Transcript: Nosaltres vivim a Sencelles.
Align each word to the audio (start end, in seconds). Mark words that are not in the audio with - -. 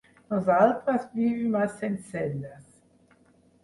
Nosaltres 0.29 1.05
vivim 1.19 1.53
a 1.61 1.69
Sencelles. 1.77 2.69